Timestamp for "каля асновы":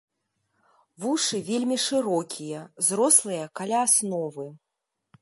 3.61-4.53